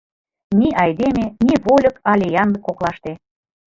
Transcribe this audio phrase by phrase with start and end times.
[0.59, 3.11] Ни айдеме, ни вольык але янлык коклаште.